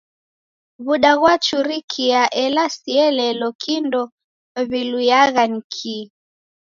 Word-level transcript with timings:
W'uda 0.85 1.11
ghwachurikia 1.19 2.21
ela 2.43 2.63
sielelo 2.77 3.47
kindo 3.61 4.01
w'iluyagha 4.69 5.43
ni 5.51 5.61
kii! 5.73 6.05